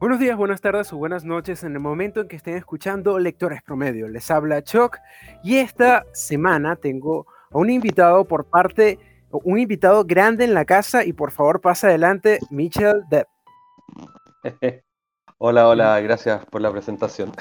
Buenos 0.00 0.20
días, 0.20 0.36
buenas 0.36 0.60
tardes 0.60 0.92
o 0.92 0.96
buenas 0.96 1.24
noches 1.24 1.64
en 1.64 1.72
el 1.72 1.80
momento 1.80 2.20
en 2.20 2.28
que 2.28 2.36
estén 2.36 2.56
escuchando 2.56 3.18
Lectores 3.18 3.62
Promedio. 3.62 4.06
Les 4.06 4.30
habla 4.30 4.62
Chuck 4.62 4.98
y 5.42 5.56
esta 5.56 6.06
semana 6.12 6.76
tengo 6.76 7.26
a 7.50 7.58
un 7.58 7.68
invitado 7.68 8.24
por 8.24 8.44
parte, 8.44 9.00
un 9.32 9.58
invitado 9.58 10.04
grande 10.04 10.44
en 10.44 10.54
la 10.54 10.64
casa 10.64 11.04
y 11.04 11.12
por 11.12 11.32
favor 11.32 11.60
pasa 11.60 11.88
adelante, 11.88 12.38
Michel 12.48 13.02
Depp. 13.10 13.26
hola, 15.38 15.66
hola, 15.66 16.00
gracias 16.00 16.46
por 16.46 16.60
la 16.60 16.70
presentación. 16.70 17.32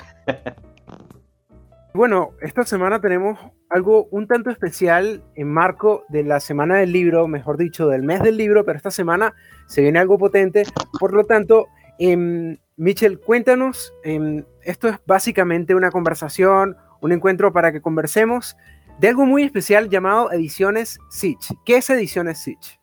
bueno, 1.93 2.31
esta 2.41 2.63
semana 2.63 2.99
tenemos 2.99 3.37
algo 3.69 4.05
un 4.09 4.25
tanto 4.25 4.49
especial 4.49 5.23
en 5.35 5.53
marco 5.53 6.05
de 6.09 6.23
la 6.23 6.39
semana 6.39 6.77
del 6.77 6.91
libro, 6.91 7.27
mejor 7.27 7.57
dicho, 7.57 7.87
del 7.87 8.01
mes 8.01 8.19
del 8.23 8.35
libro, 8.35 8.65
pero 8.65 8.77
esta 8.77 8.89
semana 8.89 9.35
se 9.67 9.83
viene 9.83 9.99
algo 9.99 10.17
potente, 10.17 10.63
por 10.99 11.13
lo 11.13 11.23
tanto 11.23 11.67
eh, 11.99 12.57
Michel, 12.77 13.19
cuéntanos, 13.19 13.93
em, 14.03 14.43
esto 14.61 14.87
es 14.87 14.97
básicamente 15.05 15.73
una 15.73 15.89
conversación, 15.89 16.77
un 17.01 17.11
encuentro 17.11 17.51
para 17.51 17.71
que 17.71 17.81
conversemos 17.81 18.55
de 18.99 19.09
algo 19.09 19.25
muy 19.25 19.43
especial 19.43 19.89
llamado 19.89 20.31
Ediciones 20.31 20.99
Sitch. 21.09 21.53
¿Qué 21.65 21.77
es 21.77 21.89
Ediciones 21.89 22.39
Sitch? 22.39 22.79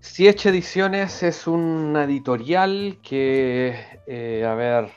Sitch 0.00 0.46
Ediciones 0.46 1.22
es 1.22 1.46
un 1.46 1.96
editorial 1.96 2.98
que, 3.02 3.74
eh, 4.06 4.44
a 4.46 4.54
ver, 4.54 4.90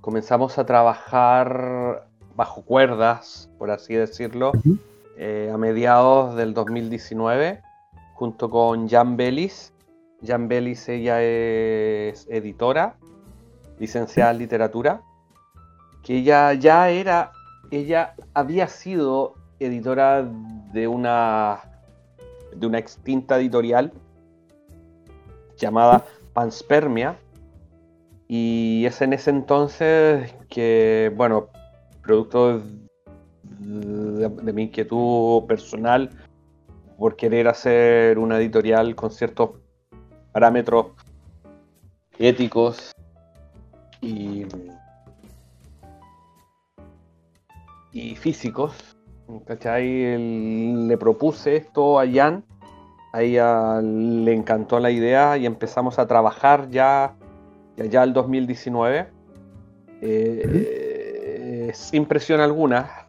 comenzamos 0.00 0.58
a 0.58 0.66
trabajar 0.66 2.08
bajo 2.34 2.62
cuerdas, 2.62 3.50
por 3.58 3.70
así 3.70 3.94
decirlo, 3.94 4.52
eh, 5.16 5.50
a 5.52 5.56
mediados 5.56 6.36
del 6.36 6.52
2019, 6.52 7.62
junto 8.14 8.50
con 8.50 8.88
Jan 8.88 9.16
Bellis, 9.16 9.72
Jan 10.24 10.48
Bellis, 10.48 10.88
ella 10.88 11.22
es 11.22 12.26
editora, 12.28 12.96
licenciada 13.78 14.32
en 14.32 14.38
literatura, 14.38 15.02
que 16.02 16.18
ella 16.18 16.52
ya 16.54 16.90
era, 16.90 17.32
ella 17.70 18.14
había 18.34 18.68
sido 18.68 19.34
editora 19.58 20.28
de 20.72 20.88
una, 20.88 21.60
de 22.54 22.66
una 22.66 22.78
extinta 22.78 23.38
editorial 23.38 23.92
llamada 25.56 26.04
Panspermia, 26.32 27.16
y 28.28 28.84
es 28.86 29.00
en 29.02 29.12
ese 29.12 29.30
entonces 29.30 30.34
que, 30.48 31.12
bueno, 31.16 31.48
producto 32.02 32.60
de, 33.58 34.28
de 34.28 34.52
mi 34.52 34.64
inquietud 34.64 35.44
personal 35.46 36.10
por 36.96 37.16
querer 37.16 37.48
hacer 37.48 38.18
una 38.18 38.38
editorial 38.38 38.94
con 38.94 39.10
ciertos 39.10 39.59
parámetros 40.32 40.86
éticos 42.18 42.92
y, 44.00 44.46
y 47.92 48.16
físicos. 48.16 48.96
le 49.28 50.96
propuse 50.98 51.56
esto 51.56 51.98
a 51.98 52.06
Jan, 52.06 52.44
a 53.12 53.22
ella 53.22 53.80
le 53.80 54.32
encantó 54.34 54.78
la 54.80 54.90
idea 54.90 55.36
y 55.36 55.46
empezamos 55.46 55.98
a 55.98 56.06
trabajar 56.06 56.68
ya, 56.70 57.14
ya 57.76 58.02
el 58.02 58.12
2019. 58.12 59.08
Eh, 60.02 61.70
sin 61.74 62.06
presión 62.06 62.40
alguna, 62.40 62.99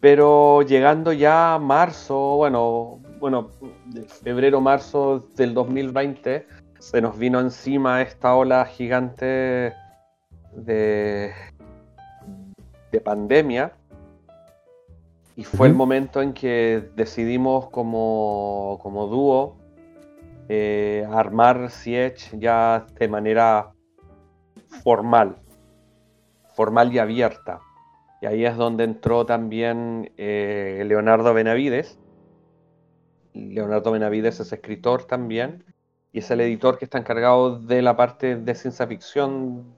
pero 0.00 0.62
llegando 0.62 1.12
ya 1.12 1.54
a 1.54 1.58
marzo, 1.58 2.36
bueno, 2.36 3.00
bueno, 3.18 3.50
febrero, 4.22 4.60
marzo 4.60 5.28
del 5.36 5.52
2020, 5.52 6.46
se 6.78 7.00
nos 7.02 7.18
vino 7.18 7.38
encima 7.38 8.00
esta 8.00 8.34
ola 8.34 8.64
gigante 8.64 9.74
de, 10.52 11.32
de 12.90 13.00
pandemia. 13.00 13.72
Y 15.36 15.44
fue 15.44 15.68
el 15.68 15.74
momento 15.74 16.20
en 16.20 16.32
que 16.32 16.90
decidimos 16.96 17.70
como, 17.70 18.78
como 18.82 19.06
dúo 19.06 19.56
eh, 20.48 21.06
armar 21.12 21.70
Siege 21.70 22.36
ya 22.38 22.84
de 22.98 23.08
manera 23.08 23.72
formal, 24.82 25.36
formal 26.54 26.92
y 26.92 26.98
abierta. 26.98 27.60
Y 28.20 28.26
ahí 28.26 28.44
es 28.44 28.56
donde 28.56 28.84
entró 28.84 29.24
también 29.24 30.12
eh, 30.16 30.82
Leonardo 30.86 31.32
Benavides, 31.32 31.98
Leonardo 33.34 33.92
Benavides 33.92 34.40
es 34.40 34.52
escritor 34.52 35.04
también 35.04 35.64
y 36.12 36.18
es 36.18 36.30
el 36.30 36.40
editor 36.40 36.78
que 36.78 36.84
está 36.84 36.98
encargado 36.98 37.58
de 37.58 37.82
la 37.82 37.96
parte 37.96 38.36
de 38.36 38.54
ciencia 38.54 38.86
ficción 38.86 39.76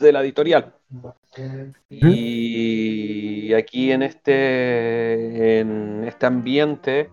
de 0.00 0.12
la 0.12 0.20
editorial. 0.20 0.74
Y 1.88 3.52
aquí 3.54 3.92
en 3.92 4.02
este, 4.02 5.60
en 5.60 6.04
este 6.04 6.26
ambiente 6.26 7.10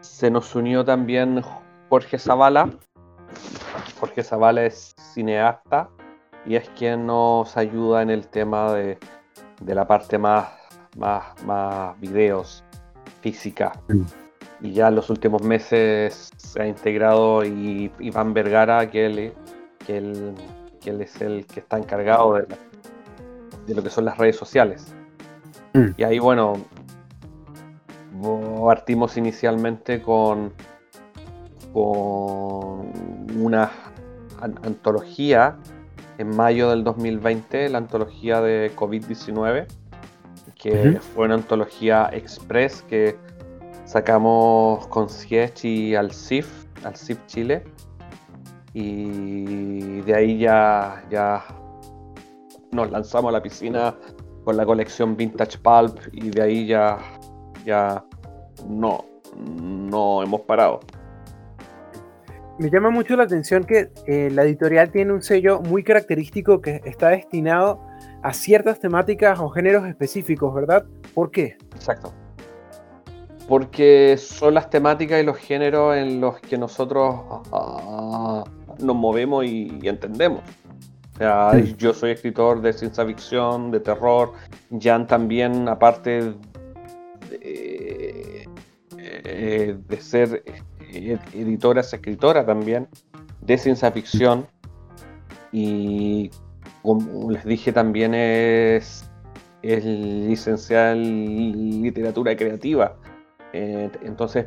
se 0.00 0.30
nos 0.30 0.54
unió 0.54 0.84
también 0.84 1.42
Jorge 1.88 2.18
Zavala. 2.18 2.70
Jorge 3.98 4.22
Zavala 4.22 4.64
es 4.64 4.94
cineasta 5.12 5.90
y 6.44 6.54
es 6.54 6.68
quien 6.70 7.06
nos 7.06 7.56
ayuda 7.56 8.02
en 8.02 8.10
el 8.10 8.28
tema 8.28 8.72
de, 8.74 8.98
la 9.64 9.86
parte 9.86 10.18
más, 10.18 10.48
más, 10.96 11.24
más 11.44 11.98
videos, 12.00 12.64
física. 13.20 13.72
Y 14.60 14.72
ya 14.72 14.88
en 14.88 14.94
los 14.94 15.10
últimos 15.10 15.42
meses 15.42 16.30
se 16.36 16.62
ha 16.62 16.66
integrado 16.66 17.44
Iván 17.44 18.34
Vergara, 18.34 18.90
que 18.90 19.06
él, 19.06 19.32
que 19.84 19.98
él, 19.98 20.34
que 20.80 20.90
él 20.90 21.00
es 21.02 21.20
el 21.20 21.46
que 21.46 21.60
está 21.60 21.78
encargado 21.78 22.34
de, 22.34 22.46
de 23.66 23.74
lo 23.74 23.82
que 23.82 23.90
son 23.90 24.04
las 24.04 24.16
redes 24.18 24.36
sociales. 24.36 24.94
Y 25.98 26.04
ahí, 26.04 26.18
bueno, 26.18 26.54
partimos 28.64 29.18
inicialmente 29.18 30.00
con, 30.00 30.52
con 31.74 32.90
una 33.38 33.70
antología 34.40 35.58
en 36.18 36.36
mayo 36.36 36.70
del 36.70 36.84
2020, 36.84 37.68
la 37.68 37.78
antología 37.78 38.40
de 38.40 38.74
COVID-19, 38.74 39.66
que 40.54 41.00
fue 41.14 41.26
una 41.26 41.34
antología 41.34 42.08
express 42.12 42.82
que 42.82 43.16
sacamos 43.84 44.86
con 44.88 45.06
y 45.62 45.94
al 45.94 46.12
CIF, 46.12 46.66
al 46.84 46.96
CIF 46.96 47.24
Chile. 47.26 47.64
Y 48.72 50.00
de 50.02 50.14
ahí 50.14 50.38
ya, 50.38 51.04
ya 51.10 51.44
nos 52.72 52.90
lanzamos 52.90 53.30
a 53.30 53.32
la 53.32 53.42
piscina 53.42 53.94
con 54.44 54.56
la 54.56 54.66
colección 54.66 55.16
Vintage 55.16 55.58
Pulp 55.58 55.98
y 56.12 56.30
de 56.30 56.42
ahí 56.42 56.66
ya, 56.66 56.98
ya 57.64 58.04
no, 58.68 59.04
no 59.36 60.22
hemos 60.22 60.42
parado. 60.42 60.80
Me 62.58 62.70
llama 62.70 62.90
mucho 62.90 63.16
la 63.16 63.24
atención 63.24 63.64
que 63.64 63.90
eh, 64.06 64.30
la 64.32 64.44
editorial 64.44 64.90
tiene 64.90 65.12
un 65.12 65.22
sello 65.22 65.60
muy 65.60 65.82
característico 65.82 66.60
que 66.60 66.80
está 66.84 67.10
destinado 67.10 67.80
a 68.22 68.32
ciertas 68.32 68.80
temáticas 68.80 69.38
o 69.38 69.50
géneros 69.50 69.86
específicos, 69.86 70.54
¿verdad? 70.54 70.84
¿Por 71.14 71.30
qué? 71.30 71.56
Exacto 71.74 72.14
porque 73.48 74.16
son 74.18 74.54
las 74.54 74.70
temáticas 74.70 75.22
y 75.22 75.24
los 75.24 75.36
géneros 75.36 75.96
en 75.96 76.20
los 76.20 76.40
que 76.40 76.58
nosotros 76.58 77.14
ah, 77.52 78.44
nos 78.80 78.96
movemos 78.96 79.44
y, 79.44 79.78
entendemos. 79.82 80.42
Yo 81.78 81.94
soy 81.94 82.10
escritor 82.10 82.60
de 82.60 82.72
ciencia 82.72 83.06
ficción, 83.06 83.70
de 83.70 83.80
terror. 83.80 84.32
Jan 84.78 85.06
también, 85.06 85.68
aparte 85.68 86.34
de, 87.30 88.48
eh, 88.98 89.78
de 89.88 90.00
ser 90.00 90.42
eh, 90.96 91.18
editora, 91.32 91.80
es 91.80 91.92
escritora 91.92 92.44
también 92.44 92.88
de 93.40 93.58
ciencia 93.58 93.90
ficción. 93.90 94.46
Y 95.52 96.30
como 96.82 97.30
les 97.30 97.44
dije, 97.44 97.72
también 97.72 98.14
es, 98.14 99.10
licenciada 99.62 100.92
en 100.92 101.82
literatura 101.82 102.36
creativa. 102.36 102.96
Eh, 103.52 103.90
entonces, 104.02 104.46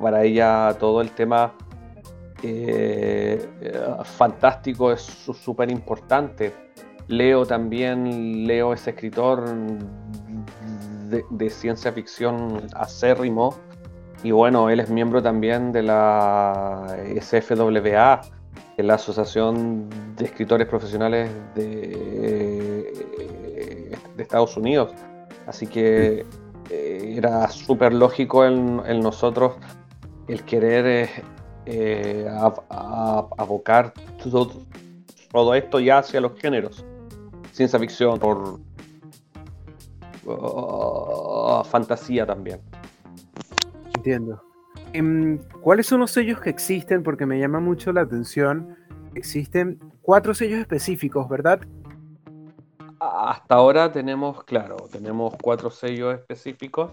para 0.00 0.24
ella 0.24 0.76
todo 0.78 1.00
el 1.00 1.10
tema 1.10 1.54
eh, 2.42 3.48
fantástico 4.04 4.92
es 4.92 5.00
súper 5.00 5.70
importante. 5.70 6.52
Leo 7.08 7.44
también, 7.44 8.46
Leo 8.46 8.72
es 8.72 8.86
escritor 8.86 9.44
de, 11.10 11.50
ciencia 11.50 11.92
ficción 11.92 12.66
acérrimo 12.74 13.54
y 14.22 14.32
bueno, 14.32 14.68
él 14.68 14.80
es 14.80 14.90
miembro 14.90 15.22
también 15.22 15.72
de 15.72 15.82
la 15.82 16.94
SFWA, 17.20 18.20
de 18.76 18.82
la 18.82 18.94
Asociación 18.94 19.88
de 20.16 20.26
Escritores 20.26 20.66
Profesionales 20.68 21.30
de, 21.54 22.92
Estados 24.18 24.54
Unidos. 24.58 24.92
Así 25.46 25.66
que 25.66 26.26
eh, 26.68 27.14
era 27.16 27.48
súper 27.48 27.94
lógico 27.94 28.44
en, 28.44 29.00
nosotros 29.00 29.54
el 30.28 30.44
querer 30.44 30.86
eh, 30.86 31.08
eh, 31.64 32.28
abocar 32.68 33.94
todo 34.28 35.54
esto 35.54 35.80
ya 35.80 35.98
hacia 35.98 36.20
los 36.20 36.38
géneros. 36.38 36.84
Ciencia 37.52 37.78
ficción, 37.78 38.18
por 38.18 38.60
oh, 40.26 41.64
fantasía 41.64 42.26
también. 42.26 42.60
Entiendo. 44.00 44.42
Em, 44.94 45.38
¿Cuáles 45.60 45.86
son 45.86 46.00
los 46.00 46.10
sellos 46.10 46.40
que 46.40 46.48
existen? 46.48 47.02
Porque 47.02 47.26
me 47.26 47.38
llama 47.38 47.60
mucho 47.60 47.92
la 47.92 48.00
atención. 48.00 48.74
Existen 49.14 49.78
cuatro 50.00 50.32
sellos 50.32 50.58
específicos, 50.58 51.28
¿verdad? 51.28 51.60
Hasta 52.98 53.56
ahora 53.56 53.92
tenemos, 53.92 54.42
claro, 54.44 54.76
tenemos 54.90 55.34
cuatro 55.42 55.70
sellos 55.70 56.14
específicos 56.14 56.92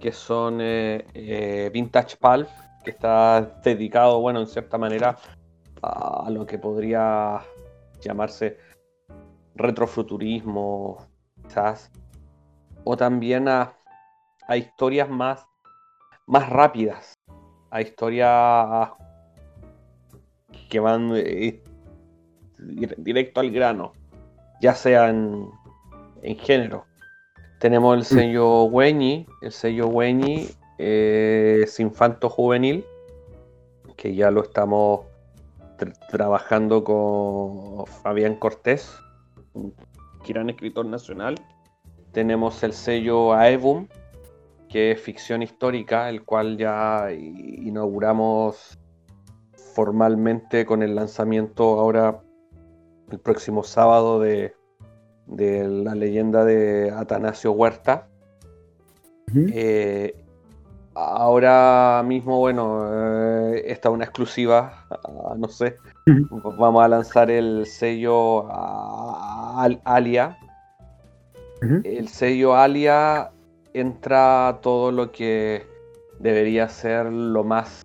que 0.00 0.12
son 0.12 0.58
eh, 0.60 1.06
eh, 1.14 1.70
Vintage 1.72 2.18
Pulp, 2.18 2.48
que 2.84 2.90
está 2.90 3.58
dedicado, 3.64 4.20
bueno, 4.20 4.40
en 4.40 4.46
cierta 4.46 4.76
manera 4.76 5.16
a 5.82 6.28
lo 6.28 6.44
que 6.44 6.58
podría 6.58 7.40
llamarse 8.02 8.58
retrofuturismo, 9.54 11.06
quizás, 11.42 11.90
o 12.84 12.98
también 12.98 13.48
a, 13.48 13.74
historias 14.54 15.08
más, 15.08 15.46
más 16.26 16.48
rápidas, 16.48 17.14
a 17.70 17.80
historias 17.80 18.90
que 20.68 20.80
van 20.80 21.12
eh, 21.16 21.62
directo 22.98 23.40
al 23.40 23.50
grano, 23.50 23.92
ya 24.60 24.74
sea 24.74 25.08
en, 25.08 25.48
en 26.22 26.36
género. 26.38 26.84
Tenemos 27.58 27.94
el 27.94 28.00
mm. 28.00 28.20
sello 28.20 28.64
Weñi, 28.64 29.26
el 29.42 29.52
sello 29.52 29.88
Weñi 29.88 30.48
es 30.78 31.78
infanto 31.78 32.28
juvenil, 32.28 32.84
que 33.96 34.14
ya 34.14 34.30
lo 34.30 34.42
estamos 34.42 35.06
trabajando 36.10 36.84
con 36.84 37.86
Fabián 37.86 38.36
Cortés, 38.36 38.98
un 39.54 39.74
gran 40.26 40.50
escritor 40.50 40.86
nacional. 40.86 41.36
Tenemos 42.12 42.62
el 42.62 42.72
sello 42.72 43.32
Aevum, 43.32 43.86
que 44.72 44.92
es 44.92 45.00
ficción 45.00 45.42
histórica, 45.42 46.08
el 46.08 46.24
cual 46.24 46.56
ya 46.56 47.12
inauguramos 47.12 48.78
formalmente 49.74 50.64
con 50.64 50.82
el 50.82 50.94
lanzamiento 50.94 51.78
ahora 51.78 52.20
el 53.10 53.20
próximo 53.20 53.62
sábado 53.62 54.18
de 54.18 54.54
de 55.26 55.68
la 55.68 55.94
leyenda 55.94 56.44
de 56.44 56.90
Atanasio 56.90 57.52
Huerta. 57.52 58.08
Eh, 59.34 60.14
ahora 60.94 62.02
mismo, 62.04 62.38
bueno, 62.38 63.54
eh, 63.54 63.64
está 63.66 63.90
una 63.90 64.04
exclusiva, 64.04 64.86
no 65.36 65.48
sé. 65.48 65.76
Vamos 66.58 66.84
a 66.84 66.88
lanzar 66.88 67.30
el 67.30 67.66
sello 67.66 68.46
Alia. 69.84 70.36
El 71.84 72.08
sello 72.08 72.56
Alia 72.56 73.30
entra 73.74 74.58
todo 74.62 74.92
lo 74.92 75.12
que 75.12 75.66
debería 76.18 76.68
ser 76.68 77.06
lo 77.06 77.44
más 77.44 77.84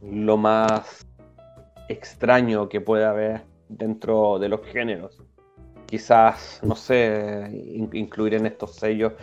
lo 0.00 0.36
más 0.36 1.06
extraño 1.88 2.68
que 2.68 2.80
puede 2.80 3.04
haber 3.04 3.42
dentro 3.68 4.38
de 4.38 4.48
los 4.48 4.64
géneros 4.66 5.20
quizás, 5.88 6.60
no 6.62 6.76
sé, 6.76 7.48
incluir 7.92 8.34
en 8.34 8.46
estos 8.46 8.74
sellos 8.74 9.14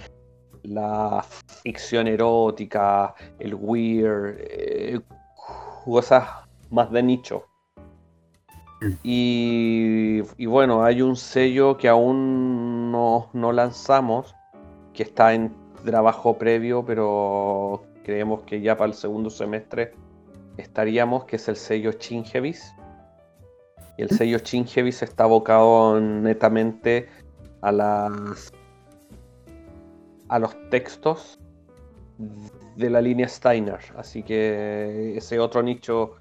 la 0.64 1.24
ficción 1.62 2.08
erótica, 2.08 3.14
el 3.38 3.54
weird, 3.54 4.38
eh, 4.40 5.00
cosas 5.86 6.28
más 6.72 6.92
de 6.92 7.04
nicho. 7.04 7.44
Mm. 8.82 8.94
Y, 9.04 10.46
bueno, 10.48 10.84
hay 10.84 11.04
un 11.04 11.16
sello 11.16 11.78
que 11.78 11.88
aún 11.88 12.92
no, 12.92 13.30
no, 13.34 13.52
lanzamos, 13.52 14.34
que 14.96 15.04
está 15.04 15.34
en 15.34 15.54
trabajo 15.84 16.38
previo, 16.38 16.84
pero 16.86 17.84
creemos 18.04 18.44
que 18.44 18.62
ya 18.62 18.76
para 18.78 18.88
el 18.88 18.96
segundo 18.96 19.30
semestre 19.30 19.94
estaríamos, 20.58 21.26
que 21.26 21.36
es 21.36 21.48
el 21.48 21.56
sello 21.56 21.94
Chingevis 21.94 22.74
y 23.98 24.04
el 24.04 24.10
sello 24.10 24.40
Chingevis 24.40 25.04
está 25.04 25.26
abocado 25.26 26.00
netamente 26.00 27.08
a 27.62 27.72
las 27.72 28.52
a 30.28 30.40
los 30.40 30.56
textos 30.70 31.40
de 32.76 32.90
la 32.90 33.00
línea 33.02 33.28
Steiner. 33.28 33.80
Así 33.96 34.24
que 34.24 35.16
ese 35.18 35.40
otro 35.40 35.62
nicho, 35.62 36.16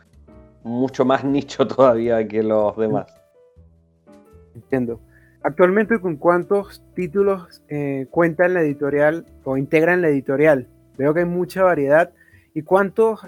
mucho 0.63 1.05
más 1.05 1.25
nicho 1.25 1.67
todavía 1.67 2.27
que 2.27 2.43
los 2.43 2.77
demás. 2.77 3.07
Entiendo. 4.55 5.01
Actualmente, 5.45 6.01
¿con 6.01 6.17
cuántos 6.17 6.83
títulos 6.95 7.63
eh, 7.69 8.07
cuenta 8.11 8.47
en 8.47 8.55
la 8.55 8.63
editorial 8.63 9.27
o 9.45 9.59
integra 9.59 9.93
en 9.93 10.01
la 10.01 10.09
editorial? 10.09 10.69
Veo 10.97 11.13
que 11.13 11.21
hay 11.21 11.27
mucha 11.27 11.63
variedad. 11.63 12.15
¿Y 12.55 12.63
cuántos, 12.63 13.21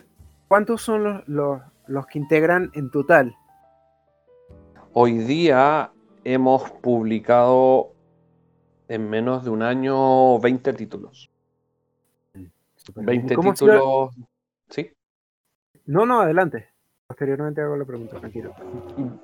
cuántos 0.48 0.80
son 0.80 1.04
los, 1.04 1.28
los, 1.28 1.60
los 1.86 2.06
que 2.06 2.18
integran 2.18 2.70
en 2.72 2.90
total? 2.90 3.36
Hoy 4.94 5.18
día 5.18 5.92
hemos 6.24 6.70
publicado 6.70 7.92
en 8.88 9.10
menos 9.10 9.44
de 9.44 9.50
un 9.50 9.62
año 9.62 10.38
20 10.38 10.72
títulos. 10.72 11.30
20 12.94 13.36
títulos. 13.36 14.14
¿Sí? 14.70 14.90
No, 15.84 16.06
no, 16.06 16.22
adelante. 16.22 16.70
Posteriormente 17.16 17.62
hago 17.62 17.78
la 17.78 17.86
pregunta, 17.86 18.20
tranquilo. 18.20 18.52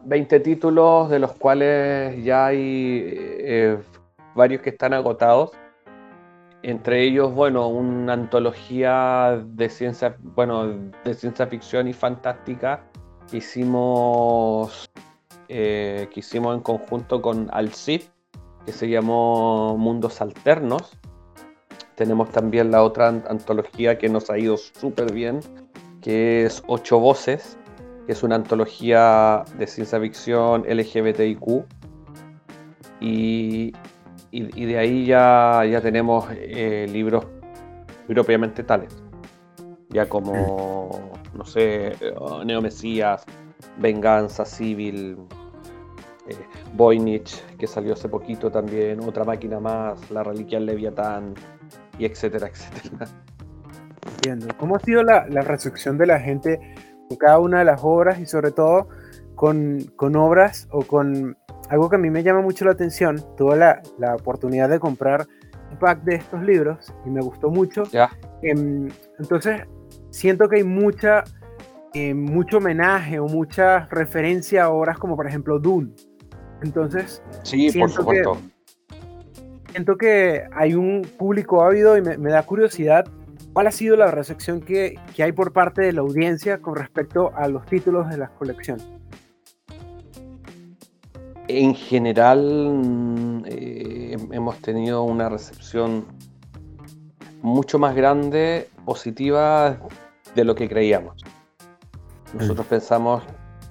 20 0.07 0.41
títulos, 0.41 1.11
de 1.11 1.19
los 1.19 1.33
cuales 1.33 2.25
ya 2.25 2.47
hay 2.47 3.03
eh, 3.05 3.79
varios 4.35 4.63
que 4.63 4.71
están 4.71 4.95
agotados. 4.95 5.51
Entre 6.63 7.03
ellos, 7.03 7.35
bueno, 7.35 7.69
una 7.69 8.15
antología 8.15 9.45
de 9.45 9.69
ciencia, 9.69 10.17
bueno, 10.23 10.69
de 11.05 11.13
ciencia 11.13 11.47
ficción 11.49 11.87
y 11.87 11.93
fantástica. 11.93 12.83
Hicimos 13.31 14.91
eh, 15.51 16.09
que 16.15 16.21
hicimos 16.21 16.57
en 16.57 16.63
conjunto 16.63 17.21
con 17.21 17.51
Alcid, 17.53 18.05
que 18.65 18.73
se 18.73 18.89
llamó 18.89 19.77
Mundos 19.77 20.23
Alternos. 20.23 20.99
Tenemos 21.95 22.31
también 22.31 22.71
la 22.71 22.85
otra 22.85 23.09
antología 23.09 23.99
que 23.99 24.09
nos 24.09 24.31
ha 24.31 24.39
ido 24.39 24.57
súper 24.57 25.13
bien, 25.13 25.41
que 26.01 26.47
es 26.47 26.63
Ocho 26.67 26.99
Voces, 26.99 27.59
que 28.07 28.13
es 28.13 28.23
una 28.23 28.37
antología 28.37 29.45
de 29.59 29.67
ciencia 29.67 30.01
ficción 30.01 30.65
LGBTIQ. 30.69 31.65
Y, 33.01 33.73
y, 34.31 34.65
de 34.65 34.79
ahí 34.79 35.07
ya, 35.07 35.65
ya 35.65 35.81
tenemos 35.81 36.27
eh, 36.31 36.87
libros 36.91 37.27
propiamente 38.07 38.63
tales. 38.63 38.95
Ya 39.91 40.09
como, 40.09 41.19
no 41.35 41.45
sé, 41.45 41.89
eh, 41.89 42.15
Neomesías, 42.45 43.25
Venganza 43.79 44.45
Civil, 44.45 45.19
eh, 46.29 46.37
Voynich, 46.75 47.43
que 47.59 47.67
salió 47.67 47.95
hace 47.95 48.09
poquito 48.09 48.51
también, 48.51 49.01
otra 49.01 49.25
máquina 49.25 49.61
más, 49.61 50.11
la 50.11 50.23
reliquia 50.23 50.59
del 50.59 50.67
Leviatán, 50.67 51.35
y 51.99 52.05
etcétera, 52.05 52.49
etcétera. 52.49 53.07
Entiendo. 54.15 54.49
¿Cómo 54.59 54.77
ha 54.77 54.81
sido 54.81 55.03
la, 55.03 55.25
recepción 55.43 55.99
de 55.99 56.07
la 56.07 56.21
gente 56.21 56.61
con 57.13 57.17
cada 57.17 57.39
una 57.39 57.61
de 57.61 57.65
las 57.65 57.81
obras 57.83 58.19
y 58.21 58.27
sobre 58.27 58.51
todo 58.51 58.89
con, 59.35 59.87
obras 60.17 60.69
o 60.71 60.83
con 60.83 61.37
algo 61.69 61.89
que 61.89 61.97
a 61.97 61.99
mí 61.99 62.11
me 62.11 62.23
llama 62.23 62.41
mucho 62.41 62.65
la 62.65 62.73
atención? 62.73 63.23
Tuve 63.37 63.57
la, 63.57 63.83
oportunidad 64.15 64.69
de 64.69 64.79
comprar 64.79 65.27
un 65.71 65.79
pack 65.79 66.03
de 66.05 66.17
estos 66.17 66.43
libros 66.43 66.93
y 67.05 67.11
me 67.11 67.21
gustó 67.21 67.51
mucho. 67.51 67.85
Ya. 67.85 68.11
Em, 68.43 68.89
entonces, 69.19 69.63
siento 70.11 70.49
que 70.49 70.57
hay 70.57 70.65
mucha, 70.65 71.25
eh, 71.95 72.15
mucho 72.15 72.59
homenaje 72.59 73.19
o 73.19 73.27
mucha 73.27 73.87
referencia 73.87 74.65
a 74.65 74.71
obras 74.71 74.99
como 74.99 75.17
por 75.17 75.27
ejemplo 75.27 75.59
Dune 75.59 75.93
entonces, 76.63 77.23
sí, 77.43 77.71
por 77.79 77.91
supuesto. 77.91 78.39
siento 79.71 79.97
que 79.97 80.45
hay 80.53 80.75
un 80.75 81.03
público 81.19 81.63
ávido 81.63 81.97
y 81.97 82.03
me, 82.03 82.31
da 82.31 82.43
curiosidad 82.45 83.05
cuál 83.53 83.67
ha 83.67 83.73
sido 83.73 83.97
la 83.97 84.11
recepción 84.11 84.61
que, 84.61 84.99
hay 85.19 85.33
por 85.33 85.53
parte 85.53 85.83
de 85.83 85.93
la 85.93 86.01
audiencia 86.01 86.59
con 86.59 86.77
respecto 86.77 87.33
a 87.35 87.49
los 87.49 87.65
títulos 87.67 88.09
de 88.09 88.19
la 88.19 88.29
colección. 88.29 88.79
En 91.49 91.75
general 91.75 93.43
eh, 93.47 94.17
hemos 94.31 94.59
tenido 94.59 95.03
una 95.03 95.29
recepción 95.29 96.07
mucho 97.43 97.79
más 97.79 97.95
grande, 97.95 98.69
positiva 98.85 99.77
de 100.35 100.45
lo 100.45 100.55
que 100.55 100.69
creíamos. 100.69 101.23
Nosotros 102.33 102.67
mm. 102.67 102.71
pensamos 102.71 103.23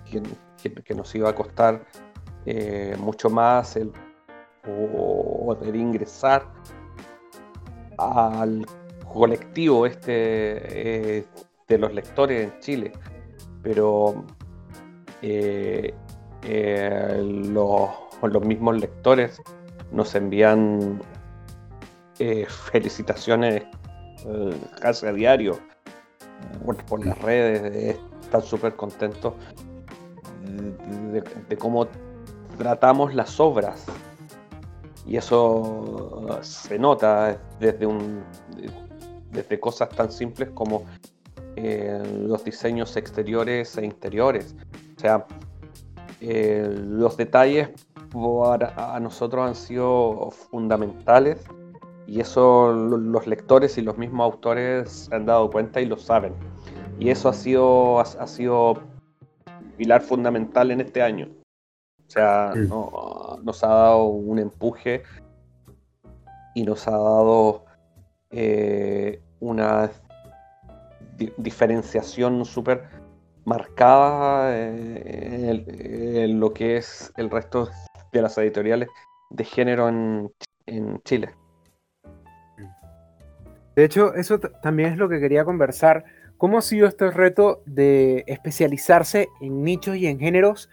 que, 0.05 0.93
nos 0.93 1.15
iba 1.15 1.29
a 1.29 1.33
costar 1.33 1.83
eh, 2.45 2.95
mucho 2.99 3.29
más 3.29 3.75
el 3.77 3.91
poder 4.61 5.75
ingresar 5.75 6.45
al 7.97 8.65
colectivo 9.13 9.85
este 9.85 11.19
eh, 11.19 11.25
de 11.67 11.77
los 11.77 11.93
lectores 11.93 12.51
en 12.51 12.59
Chile. 12.59 12.91
Pero 13.63 14.25
eh, 15.21 15.93
eh, 16.43 17.21
los, 17.23 17.89
los, 18.21 18.45
mismos 18.45 18.79
lectores 18.79 19.41
nos 19.91 20.15
envían 20.15 21.01
felicitaciones 22.71 23.63
casi 24.79 25.07
a 25.07 25.11
diario 25.11 25.59
por, 26.87 27.03
las 27.03 27.17
redes, 27.19 27.97
están 28.21 28.43
súper 28.43 28.75
contentos 28.75 29.33
de, 31.49 31.57
cómo 31.57 31.87
tratamos 32.57 33.13
las 33.15 33.39
obras. 33.39 33.85
Y 35.05 35.17
eso 35.17 36.39
se 36.41 36.77
nota 36.77 37.37
desde, 37.59 37.85
un, 37.85 38.23
desde 39.31 39.59
cosas 39.59 39.89
tan 39.89 40.11
simples 40.11 40.49
como 40.53 40.85
eh, 41.55 42.01
los 42.27 42.43
diseños 42.43 42.95
exteriores 42.95 43.77
e 43.77 43.85
interiores. 43.85 44.55
O 44.97 44.99
sea, 44.99 45.25
eh, 46.21 46.69
los 46.69 47.17
detalles 47.17 47.69
para, 48.11 48.95
a 48.95 48.99
nosotros 48.99 49.47
han 49.47 49.55
sido 49.55 50.29
fundamentales 50.31 51.43
y 52.07 52.19
eso 52.19 52.71
los 52.73 53.27
lectores 53.27 53.77
y 53.77 53.81
los 53.81 53.97
mismos 53.97 54.25
autores 54.25 54.91
se 54.91 55.15
han 55.15 55.25
dado 55.25 55.49
cuenta 55.49 55.81
y 55.81 55.85
lo 55.85 55.97
saben. 55.97 56.33
Y 56.99 57.09
eso 57.09 57.29
ha 57.29 57.33
sido, 57.33 57.99
ha, 57.99 58.27
sido 58.27 58.81
pilar 59.77 60.01
fundamental 60.01 60.71
en 60.71 60.81
este 60.81 61.01
año. 61.01 61.29
O 62.07 62.09
sea, 62.09 62.53
nos 63.43 63.63
ha 63.63 63.67
dado 63.67 64.03
un 64.03 64.39
empuje 64.39 65.03
y 66.53 66.63
nos 66.63 66.87
ha 66.87 66.91
dado 66.91 67.65
eh, 68.31 69.21
una 69.39 69.91
diferenciación 71.37 72.45
súper 72.45 72.83
marcada 73.45 74.55
eh, 74.55 75.65
en, 76.23 76.39
lo 76.39 76.53
que 76.53 76.77
es 76.77 77.11
el 77.17 77.29
resto 77.29 77.69
de 78.11 78.21
las 78.21 78.37
editoriales 78.37 78.89
de 79.29 79.43
género 79.43 79.89
en, 79.89 80.31
en 80.65 81.01
Chile. 81.03 81.33
De 83.75 83.85
hecho, 83.85 84.13
eso 84.15 84.39
también 84.39 84.93
es 84.93 84.97
lo 84.97 85.09
que 85.09 85.19
quería 85.19 85.45
conversar. 85.45 86.03
¿Cómo 86.37 86.57
ha 86.57 86.61
sido 86.61 86.87
este 86.87 87.09
reto 87.11 87.61
de 87.65 88.23
especializarse 88.27 89.29
en 89.41 89.63
nichos 89.63 89.95
y 89.95 90.07
en 90.07 90.19
géneros 90.19 90.69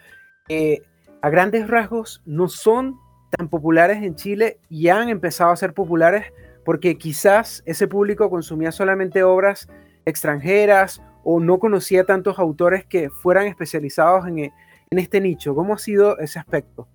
que 0.46 0.82
a 1.20 1.30
grandes 1.30 1.68
rasgos 1.68 2.22
no 2.24 2.48
son 2.48 2.98
tan 3.36 3.48
populares 3.48 4.02
en 4.02 4.14
Chile 4.14 4.58
y 4.68 4.88
han 4.88 5.08
empezado 5.08 5.50
a 5.50 5.56
ser 5.56 5.74
populares 5.74 6.24
porque 6.68 6.98
quizás 6.98 7.62
ese 7.64 7.88
público 7.88 8.28
consumía 8.28 8.72
solamente 8.72 9.22
obras 9.22 9.68
extranjeras 10.04 11.00
o 11.24 11.40
no 11.40 11.58
conocía 11.58 12.04
tantos 12.04 12.38
autores 12.38 12.84
que 12.84 13.08
fueran 13.08 13.46
especializados 13.46 14.26
en, 14.26 14.38
en 14.40 14.98
este 14.98 15.18
nicho? 15.22 15.54
¿Cómo 15.54 15.72
ha 15.72 15.78
sido 15.78 16.18
ese 16.18 16.38
aspecto? 16.38 16.86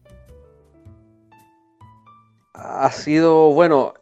Ha 2.53 2.91
sido, 2.91 3.51
bueno, 3.53 3.95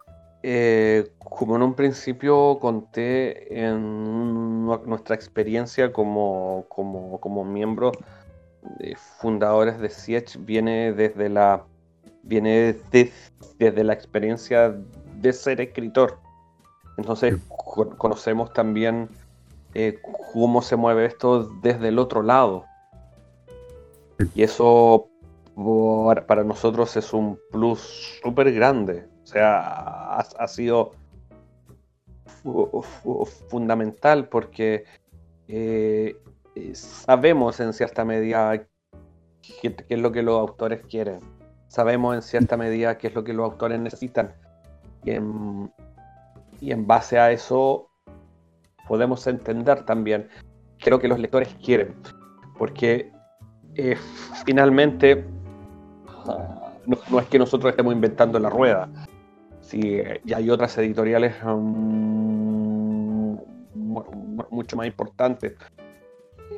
eh, 0.44 1.10
como 1.20 1.56
en 1.56 1.62
un 1.62 1.74
principio 1.74 2.60
conté 2.60 3.64
en 3.64 4.66
nuestra 4.66 5.16
experiencia 5.16 5.94
como, 5.94 6.66
como, 6.68 7.18
como 7.22 7.46
miembro 7.46 7.94
de 8.78 8.98
fundadores 8.98 9.80
de 9.80 9.90
Siech, 9.90 10.38
viene 10.44 10.92
desde 10.92 11.30
la 11.30 11.64
viene 12.24 12.76
desde 13.58 13.84
la 13.84 13.94
experiencia 13.94 14.76
de 15.22 15.34
ser 15.34 15.62
escritor. 15.62 16.20
Entonces 16.98 17.36
conocemos 17.98 18.54
también 18.54 19.10
eh, 19.74 20.00
cómo 20.34 20.62
se 20.62 20.76
mueve 20.76 21.06
esto 21.06 21.50
desde 21.62 21.88
el 21.88 22.00
otro 22.00 22.22
lado. 22.22 22.66
Y 24.36 24.44
eso 24.44 25.08
para 26.28 26.44
nosotros 26.44 26.96
es 26.98 27.14
un 27.14 27.40
plus 27.52 28.20
súper 28.22 28.52
grande. 28.54 29.08
O 29.24 29.28
sea, 29.28 30.18
ha, 30.18 30.48
sido 30.48 30.92
fundamental 33.50 34.28
porque 34.28 34.86
eh, 35.48 36.16
sabemos 36.74 37.60
en 37.60 37.74
cierta 37.74 38.04
medida 38.04 38.66
qué, 39.62 39.76
es 39.88 40.00
lo 40.00 40.12
que 40.12 40.24
los 40.24 40.40
autores 40.40 40.82
quieren. 40.88 41.20
Sabemos 41.68 42.16
en 42.16 42.22
cierta 42.22 42.58
medida 42.58 42.98
qué 42.98 43.08
es 43.08 43.16
lo 43.16 43.24
que 43.24 43.34
los 43.34 43.52
autores 43.52 43.80
necesitan. 43.80 44.34
Y 45.04 45.12
en, 45.12 45.72
y 46.60 46.72
en 46.72 46.86
base 46.86 47.18
a 47.18 47.32
eso 47.32 47.90
podemos 48.88 49.26
entender 49.28 49.86
también 49.86 50.28
lo 50.90 51.00
que 51.00 51.08
los 51.08 51.20
lectores 51.20 51.56
quieren. 51.64 51.96
Porque 52.58 53.12
eh, 53.76 53.96
finalmente 54.46 55.26
no, 56.86 57.20
es 57.20 57.28
que 57.28 57.40
nosotros 57.40 57.72
estemos 57.72 57.94
inventando 57.94 58.40
la 58.40 58.50
rueda. 58.50 58.90
Si 59.62 60.02
ya 60.26 60.38
hay 60.38 60.50
otras 60.50 60.78
editoriales 60.78 61.36
um, 61.44 63.38
mucho 64.50 64.76
más 64.76 64.88
importantes 64.88 65.54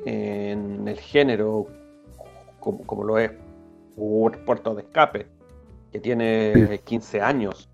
en 0.06 0.88
el 0.88 1.00
género, 1.00 1.68
como, 2.60 3.04
lo 3.04 3.18
es 3.20 3.32
Puerto 4.46 4.74
de 4.74 4.82
Escape, 4.82 5.28
que 5.92 6.00
tiene 6.00 6.80
15 6.84 7.22
años 7.22 7.70
eh, 7.70 7.73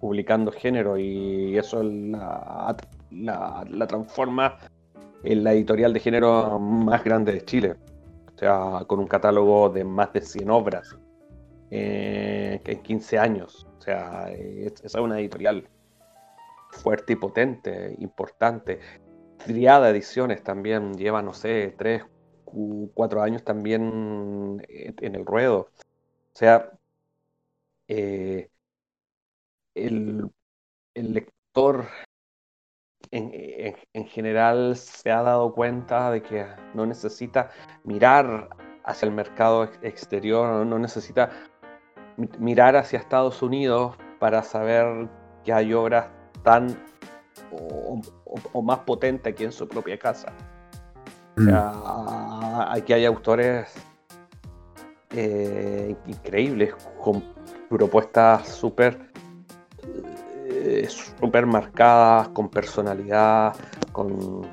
publicando 0.00 0.52
género 0.52 0.98
y 0.98 1.56
eso 1.56 1.82
la, 1.82 2.76
la, 3.10 3.86
transforma 3.86 4.58
en 5.22 5.44
la 5.44 5.52
editorial 5.52 5.92
de 5.92 6.00
género 6.00 6.58
más 6.58 7.02
grande 7.04 7.32
de 7.32 7.44
Chile. 7.44 7.76
O 8.34 8.38
sea, 8.38 8.84
con 8.86 9.00
un 9.00 9.06
catálogo 9.06 9.68
de 9.68 9.84
más 9.84 10.12
de 10.12 10.20
100 10.20 10.50
obras 10.50 10.96
eh, 11.70 12.60
en 12.64 12.82
15 12.82 13.18
años. 13.18 13.66
O 13.78 13.82
sea, 13.82 14.30
esa 14.30 14.86
es 14.86 14.94
una 14.94 15.18
editorial 15.18 15.68
fuerte 16.70 17.14
y 17.14 17.16
potente, 17.16 17.96
importante. 17.98 18.78
Triada 19.44 19.90
Ediciones 19.90 20.42
también 20.42 20.94
lleva, 20.94 21.22
no 21.22 21.32
sé, 21.32 21.74
3, 21.76 22.02
4 22.94 23.22
años 23.22 23.44
también 23.44 24.64
en 24.68 25.14
el 25.14 25.26
ruedo. 25.26 25.70
O 26.32 26.38
sea, 26.38 26.70
eh, 27.88 28.48
el, 29.74 30.30
el, 30.94 31.12
lector 31.14 31.86
en, 33.10 34.06
general 34.06 34.76
se 34.76 35.10
ha 35.10 35.22
dado 35.22 35.52
cuenta 35.52 36.10
de 36.10 36.22
que 36.22 36.46
no 36.74 36.86
necesita 36.86 37.50
mirar 37.84 38.48
hacia 38.84 39.06
el 39.06 39.12
mercado 39.12 39.64
exterior, 39.82 40.66
no 40.66 40.78
necesita 40.78 41.30
mirar 42.38 42.76
hacia 42.76 42.98
Estados 42.98 43.42
Unidos 43.42 43.96
para 44.18 44.42
saber 44.42 45.08
que 45.44 45.52
hay 45.52 45.72
obras 45.72 46.08
tan 46.42 46.76
o, 47.52 48.62
más 48.62 48.80
potentes 48.80 49.32
aquí 49.32 49.44
en 49.44 49.52
su 49.52 49.68
propia 49.68 49.98
casa. 49.98 50.32
O 51.36 51.42
sea, 51.42 51.72
mm. 51.72 52.76
aquí 52.76 52.92
hay 52.92 53.04
autores 53.04 53.72
eh, 55.10 55.94
increíbles 56.06 56.74
con 57.00 57.22
propuestas 57.68 58.48
súper 58.48 59.07
eh, 60.60 60.88
super 60.88 61.46
marcadas, 61.46 62.28
con 62.28 62.48
personalidad, 62.48 63.54
con 63.92 64.46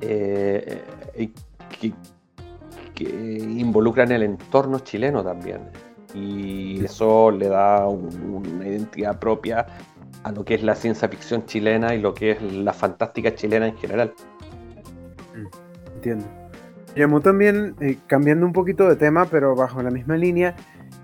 eh, 0.00 0.82
que, 2.94 3.04
involucran 3.04 4.12
el 4.12 4.22
entorno 4.22 4.78
chileno 4.78 5.22
también. 5.24 5.60
Y 6.14 6.84
eso 6.84 7.30
le 7.30 7.48
da 7.48 7.88
una 7.88 8.68
identidad 8.68 9.18
propia 9.18 9.66
a 10.22 10.30
lo 10.32 10.44
que 10.44 10.54
es 10.54 10.62
la 10.62 10.74
ciencia 10.74 11.08
ficción 11.08 11.44
chilena 11.44 11.94
y 11.94 12.00
lo 12.00 12.14
que 12.14 12.32
es 12.32 12.42
la 12.42 12.72
fantástica 12.72 13.34
chilena 13.34 13.66
en 13.66 13.76
general. 13.76 14.14
Mm, 15.34 15.94
entiendo. 15.96 16.26
Llamó 16.94 17.20
también, 17.20 17.74
eh, 17.80 17.98
cambiando 18.06 18.46
un 18.46 18.52
poquito 18.52 18.88
de 18.88 18.94
tema, 18.94 19.26
pero 19.26 19.56
bajo 19.56 19.82
la 19.82 19.90
misma 19.90 20.16
línea, 20.16 20.54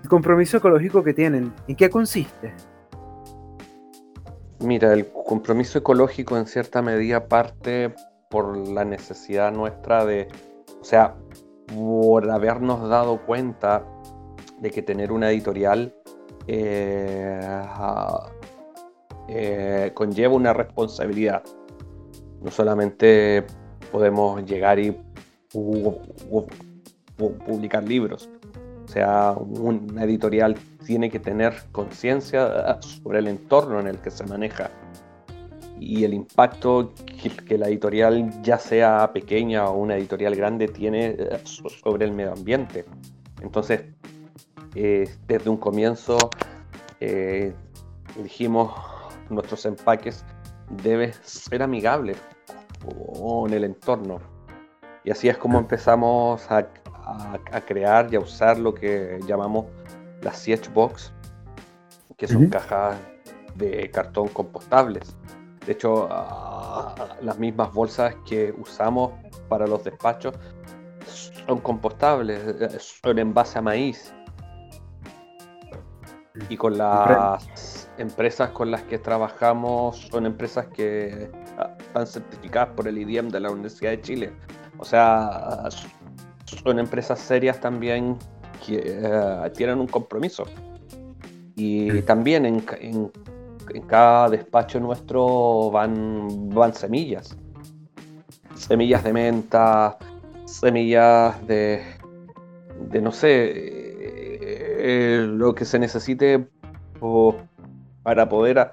el 0.01 0.09
compromiso 0.09 0.57
ecológico 0.57 1.03
que 1.03 1.13
tienen. 1.13 1.53
¿En 1.67 1.75
qué 1.75 1.89
consiste? 1.89 2.53
Mira, 4.61 4.93
el 4.93 5.07
compromiso 5.07 5.79
ecológico 5.79 6.37
en 6.37 6.45
cierta 6.45 6.83
medida 6.83 7.27
parte 7.27 7.95
por 8.29 8.55
la 8.55 8.85
necesidad 8.85 9.51
nuestra 9.51 10.05
de, 10.05 10.27
o 10.79 10.83
sea, 10.83 11.15
por 11.65 12.29
habernos 12.29 12.87
dado 12.87 13.25
cuenta 13.25 13.83
de 14.59 14.69
que 14.69 14.83
tener 14.83 15.11
una 15.11 15.31
editorial 15.31 15.95
eh, 16.45 17.39
eh, 19.29 19.91
conlleva 19.95 20.35
una 20.35 20.53
responsabilidad. 20.53 21.43
No 22.39 22.51
solamente 22.51 23.43
podemos 23.91 24.45
llegar 24.45 24.77
y 24.77 24.95
publicar 27.17 27.83
libros, 27.83 28.29
sea, 28.91 29.33
una 29.37 30.03
editorial 30.03 30.55
tiene 30.85 31.09
que 31.09 31.19
tener 31.19 31.53
conciencia 31.71 32.79
sobre 32.81 33.19
el 33.19 33.27
entorno 33.27 33.79
en 33.79 33.87
el 33.87 33.97
que 33.99 34.11
se 34.11 34.25
maneja. 34.25 34.69
y 35.79 36.03
el 36.03 36.13
impacto 36.13 36.93
que, 37.47 37.57
la 37.57 37.67
editorial, 37.67 38.39
ya 38.43 38.59
sea 38.59 39.11
pequeña 39.11 39.65
o 39.65 39.77
una 39.77 39.95
editorial 39.97 40.35
grande, 40.35 40.67
tiene 40.67 41.15
eh, 41.17 41.41
sobre 41.43 42.05
el 42.05 42.11
medio 42.11 42.33
ambiente. 42.33 42.85
Entonces, 43.41 43.81
eh, 44.75 45.09
desde 45.27 45.49
un 45.49 45.57
comienzo 45.57 46.17
eh, 46.99 47.51
dijimos 48.15 48.71
nuestros 49.29 49.65
empaques 49.65 50.23
deben 50.83 51.11
ser 51.23 51.63
amigables 51.63 52.17
con 52.79 53.51
el 53.51 53.63
entorno. 53.63 54.19
Y 55.03 55.11
así 55.11 55.29
es 55.29 55.37
como 55.37 55.57
empezamos 55.57 56.49
a, 56.51 56.67
crear 57.65 58.11
y 58.11 58.15
a 58.15 58.19
usar 58.19 58.57
lo 58.57 58.73
que 58.73 59.19
llamamos 59.25 59.65
las 60.21 60.43
CH 60.43 60.69
Box, 60.73 61.13
que 62.17 62.27
son 62.27 62.47
cajas 62.47 62.97
de 63.55 63.89
cartón 63.91 64.27
compostables. 64.29 65.15
De 65.65 65.73
hecho, 65.73 66.07
las 67.21 67.37
mismas 67.37 67.71
bolsas 67.73 68.15
que 68.27 68.53
usamos 68.57 69.13
para 69.47 69.67
los 69.67 69.83
despachos 69.83 70.35
son 71.47 71.59
compostables, 71.59 72.39
eh, 72.61 72.79
son 72.79 73.19
en 73.19 73.33
base 73.33 73.59
a 73.59 73.61
maíz. 73.61 74.13
Y 76.49 76.57
con 76.57 76.77
las 76.77 77.89
empresas 77.97 78.49
con 78.51 78.71
las 78.71 78.81
que 78.83 78.97
trabajamos 78.97 79.97
son 80.09 80.25
empresas 80.25 80.67
que 80.67 81.29
ah, 81.57 81.75
están 81.79 82.07
certificadas 82.07 82.69
por 82.69 82.87
el 82.87 82.97
IDM 82.97 83.29
de 83.29 83.39
la 83.39 83.51
Universidad 83.51 83.91
de 83.91 84.01
Chile. 84.01 84.33
O 84.77 84.85
sea, 84.85 85.69
son 86.63 86.79
empresas 86.79 87.19
serias 87.19 87.59
también 87.59 88.17
que 88.65 88.81
eh, 88.85 89.51
tienen 89.55 89.79
un 89.79 89.87
compromiso. 89.87 90.45
Y 91.55 92.01
también 92.03 92.45
en, 92.45 92.63
en 92.79 93.11
en 93.73 93.83
cada 93.83 94.29
despacho 94.29 94.79
nuestro 94.79 95.71
van, 95.71 96.49
van 96.49 96.73
semillas. 96.73 97.37
Semillas 98.55 99.03
de 99.03 99.13
menta, 99.13 99.97
semillas 100.45 101.45
de, 101.47 101.83
de 102.89 103.01
no 103.01 103.11
sé, 103.11 103.51
eh, 103.53 105.25
lo 105.27 105.55
que 105.55 105.65
se 105.65 105.79
necesite 105.79 106.47
para 108.03 108.29
poder 108.29 108.71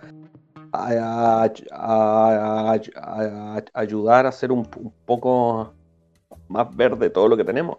ayudar 3.74 4.26
a 4.26 4.28
hacer 4.28 4.52
un, 4.52 4.64
poco 5.06 5.72
más 6.48 6.74
verde 6.74 7.10
todo 7.10 7.28
lo 7.28 7.36
que 7.36 7.44
tenemos. 7.44 7.78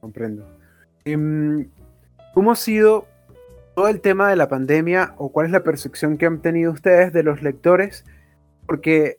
Comprendo. 0.00 0.46
Em, 1.04 1.68
¿Cómo 2.34 2.52
ha 2.52 2.56
sido 2.56 3.06
todo 3.76 3.88
el 3.88 4.00
tema 4.00 4.30
de 4.30 4.36
la 4.36 4.48
pandemia 4.48 5.14
o 5.18 5.30
cuál 5.30 5.46
es 5.46 5.52
la 5.52 5.62
percepción 5.62 6.16
que 6.16 6.24
han 6.24 6.40
tenido 6.40 6.72
ustedes 6.72 7.12
de 7.12 7.22
los 7.22 7.42
lectores, 7.42 8.06
porque 8.66 9.18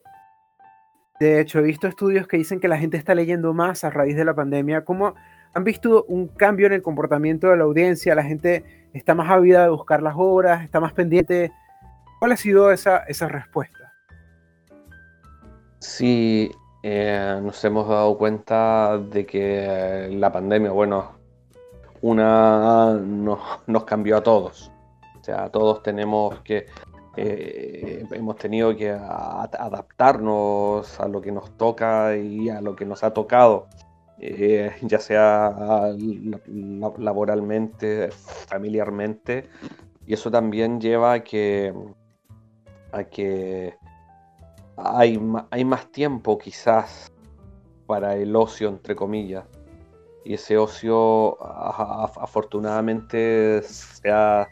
de 1.20 1.40
hecho 1.40 1.60
he 1.60 1.62
visto 1.62 1.88
estudios 1.88 2.28
que 2.28 2.38
dicen 2.38 2.60
que 2.60 2.68
la 2.68 2.80
gente 2.80 2.98
está 2.98 3.14
leyendo 3.14 3.54
más 3.54 3.84
a 3.84 3.92
raíz 3.92 4.16
de 4.16 4.26
la 4.26 4.34
pandemia. 4.34 4.84
¿Cómo 4.84 5.14
han 5.54 5.64
visto 5.64 6.06
un 6.06 6.28
cambio 6.28 6.66
en 6.66 6.74
el 6.74 6.82
comportamiento 6.82 7.50
de 7.50 7.58
la 7.58 7.66
audiencia? 7.66 8.16
La 8.16 8.24
gente 8.24 8.90
está 8.94 9.14
más 9.14 9.30
ávida 9.30 9.62
de 9.62 9.70
buscar 9.70 10.02
las 10.02 10.16
obras, 10.18 10.64
está 10.64 10.80
más 10.80 10.94
pendiente. 10.94 11.52
¿Cuál 12.18 12.32
ha 12.32 12.38
sido 12.38 12.72
esa, 12.72 12.98
esa 13.04 13.28
respuesta? 13.28 13.94
Sí, 15.78 16.52
eh, 16.90 17.42
nos 17.44 17.62
hemos 17.66 17.90
dado 17.90 18.18
cuenta 18.18 18.98
de 18.98 19.26
que 19.26 20.08
la 20.10 20.32
pandemia, 20.32 20.72
bueno, 20.72 21.18
una 22.00 22.94
nos, 22.94 23.84
cambió 23.84 24.16
a 24.16 24.24
todos. 24.24 24.72
O 25.20 25.22
sea, 25.22 25.50
todos 25.50 25.84
tenemos 25.84 26.40
que, 26.46 26.68
eh, 27.18 28.06
hemos 28.12 28.38
tenido 28.38 28.74
que 28.74 28.92
adaptarnos 28.92 30.98
a 31.02 31.10
lo 31.10 31.20
que 31.20 31.34
nos 31.34 31.58
toca 31.58 32.16
y 32.16 32.48
a 32.48 32.62
lo 32.62 32.74
que 32.74 32.86
nos 32.86 33.04
ha 33.04 33.14
tocado, 33.14 33.68
eh, 34.18 34.72
ya 34.82 35.00
sea 35.00 35.92
laboralmente, 36.98 38.12
familiarmente, 38.12 39.50
y 40.06 40.14
eso 40.14 40.32
también 40.32 40.80
lleva 40.80 41.12
a 41.12 41.20
que, 41.22 41.74
a 42.94 43.04
que 43.04 43.76
hay, 44.78 45.20
hay 45.50 45.66
más 45.66 45.92
tiempo 45.92 46.38
quizás 46.38 47.12
para 47.86 48.16
el 48.16 48.36
ocio, 48.36 48.70
entre 48.70 48.96
comillas 48.96 49.46
y 50.28 50.34
ese 50.34 50.58
ocio 50.58 51.42
afortunadamente 51.42 53.62
se 53.64 54.12
ha, 54.12 54.50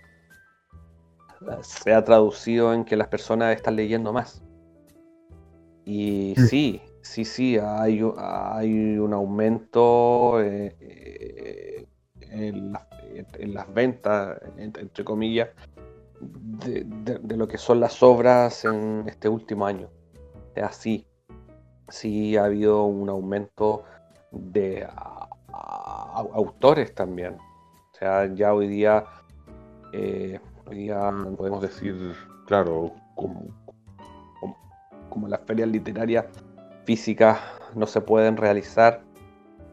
se 1.62 1.94
ha 1.94 2.02
traducido 2.02 2.74
en 2.74 2.86
que 2.86 2.96
las 2.96 3.10
personas 3.10 3.54
están 3.54 3.76
leyendo 3.76 4.14
más. 4.14 4.42
Y 5.84 6.34
mm. 6.38 6.46
sí, 6.46 6.82
sí, 7.02 7.26
sí, 7.26 7.58
hay, 7.62 8.02
hay 8.18 8.98
un 8.98 9.12
aumento 9.12 10.42
eh, 10.42 10.78
eh, 10.80 11.86
en, 12.32 12.72
las 13.54 13.74
ventas, 13.74 14.40
entre, 14.58 15.04
comillas, 15.04 15.50
de, 16.22 16.86
de, 16.86 17.36
lo 17.36 17.50
que 17.50 17.58
son 17.58 17.82
las 17.82 18.02
obras 18.02 18.64
en 18.64 19.04
este 19.08 19.28
último 19.28 19.66
año. 19.66 19.90
Así, 20.62 21.06
sí 21.90 22.38
ha 22.38 22.46
habido 22.46 22.86
un 22.86 23.10
aumento 23.10 23.84
de 24.32 24.88
autores 26.34 26.94
también. 26.94 27.36
O 27.36 27.98
sea, 27.98 28.34
ya 28.34 28.54
hoy 28.54 28.68
día, 28.68 29.06
eh, 29.94 30.40
hoy 30.68 30.76
día 30.76 31.12
podemos 31.38 31.62
decir, 31.62 32.14
claro, 32.46 32.92
como, 33.16 33.48
como, 35.10 35.28
las 35.28 35.40
ferias 35.42 35.70
literarias 35.70 36.26
físicas 36.84 37.40
no 37.74 37.88
se 37.88 38.02
pueden 38.02 38.36
realizar, 38.38 39.02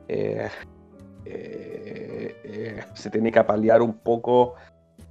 eh, 0.08 0.48
eh, 1.24 2.84
se 2.94 3.10
tiene 3.10 3.32
que 3.32 3.38
apalear 3.38 3.82
un 3.82 3.94
poco 3.94 4.54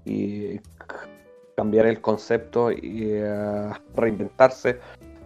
y 0.06 0.60
cambiar 1.58 1.86
el 1.86 2.02
concepto 2.02 2.72
y 2.72 3.22
reinventarse 3.96 4.80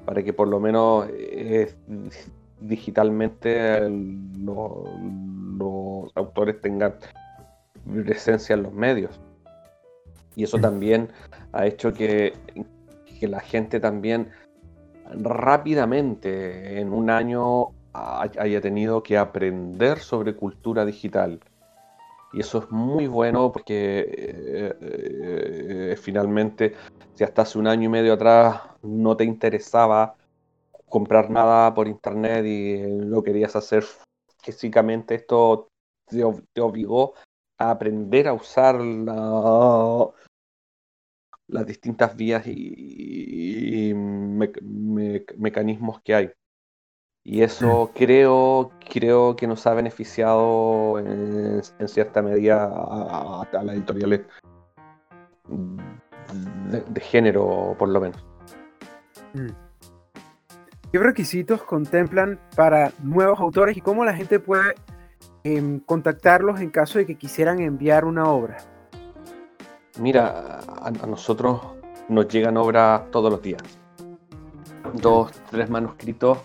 para 0.06 0.24
que 0.24 0.34
por 0.34 0.48
lo 0.48 0.60
menos 0.60 1.08
digitalmente 2.60 3.90
los 3.90 6.12
autores 6.16 6.62
tengan 6.62 6.96
presencia 8.04 8.54
en 8.54 8.64
los 8.64 8.74
medios. 8.74 9.20
Y 10.36 10.44
eso 10.44 10.60
también 10.60 11.10
ha 11.54 11.66
hecho 11.66 11.94
que, 11.94 12.34
la 13.22 13.40
gente 13.40 13.80
también 13.80 14.30
rápidamente 15.12 16.80
en 16.80 16.94
un 16.94 17.10
año 17.10 17.70
haya 17.94 18.62
tenido 18.62 19.02
que 19.02 19.18
aprender 19.18 19.98
sobre 19.98 20.36
cultura 20.36 20.86
digital. 20.86 21.40
Y 22.34 22.42
eso 22.42 22.60
es 22.60 22.70
muy 22.70 23.08
bueno 23.08 23.52
porque 23.52 24.00
eh, 24.00 24.74
eh, 24.82 25.96
finalmente, 26.00 26.76
si 27.16 27.24
hasta 27.24 27.44
hace 27.44 27.58
un 27.58 27.66
año 27.66 27.86
y 27.86 27.90
medio 27.90 28.14
atrás 28.14 28.62
no 28.86 29.18
te 29.18 29.24
interesaba 29.24 30.16
comprar 30.90 31.30
nada 31.30 31.74
por 31.74 31.88
internet 31.88 32.46
y 32.46 32.84
lo 32.88 33.24
querías 33.24 33.56
hacer 33.56 33.84
físicamente, 34.42 35.16
esto 35.16 35.68
te, 36.08 36.24
obligó 36.62 37.16
a 37.58 37.72
aprender 37.72 38.28
a 38.28 38.34
usar 38.34 38.80
las 41.48 41.66
distintas 41.66 42.16
vías 42.16 42.44
y, 42.46 43.94
mecanismos 45.38 46.02
que 46.02 46.16
hay. 46.16 46.32
Y 47.24 47.42
eso 47.42 47.92
creo, 47.96 48.72
creo 48.92 49.36
que 49.36 49.48
nos 49.48 49.66
ha 49.66 49.74
beneficiado 49.74 51.00
en, 51.00 51.64
cierta 51.88 52.22
medida 52.22 52.66
a, 52.66 53.48
las 53.52 53.76
editoriales 53.76 54.22
de, 55.50 57.02
género, 57.02 57.76
por 57.80 57.90
lo 57.90 58.00
menos. 58.00 58.35
Mm. 59.36 59.52
¿Qué 60.92 61.00
requisitos 61.00 61.62
contemplan 61.64 62.40
para 62.56 62.94
nuevos 63.04 63.40
autores 63.40 63.76
y 63.76 63.82
cómo 63.82 64.06
la 64.06 64.14
gente 64.14 64.40
puede 64.40 64.76
em, 65.44 65.82
contactarlos 65.82 66.62
en 66.62 66.70
caso 66.70 67.00
de 67.00 67.06
que 67.06 67.16
quisieran 67.16 67.60
enviar 67.60 68.06
una 68.06 68.30
obra? 68.30 68.58
Mira, 70.00 70.60
a, 70.82 70.92
nosotros 70.92 71.62
nos 72.08 72.28
llegan 72.30 72.56
obras 72.56 73.12
todos 73.12 73.30
los 73.30 73.42
días. 73.42 73.62
Dos, 74.94 75.32
tres 75.52 75.70
manuscritos. 75.70 76.38